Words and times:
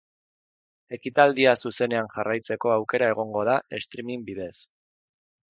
Ekitaldia 0.95 1.53
zuzenean 1.63 2.09
jarraitzeko 2.15 2.73
aukera 2.77 3.11
egongo 3.15 3.45
da, 3.51 3.59
streaming 3.87 4.27
bidez. 4.33 4.53